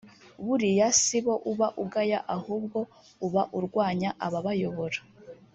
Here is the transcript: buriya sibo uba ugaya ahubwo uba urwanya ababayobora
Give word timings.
buriya 0.45 0.87
sibo 1.01 1.33
uba 1.51 1.67
ugaya 1.83 2.19
ahubwo 2.35 2.79
uba 3.25 3.41
urwanya 3.57 4.09
ababayobora 4.25 4.99